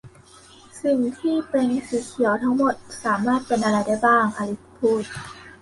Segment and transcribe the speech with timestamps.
[0.83, 2.73] 'สิ่งที่เป็นสีเขียวทั้งหมด
[3.05, 5.03] สามารถเป็นอะไรได้บ้าง?' อลิซพูด